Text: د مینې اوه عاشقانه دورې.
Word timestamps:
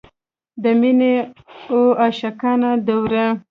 د 0.63 0.63
مینې 0.79 1.13
اوه 1.71 1.95
عاشقانه 2.01 2.71
دورې. 2.87 3.25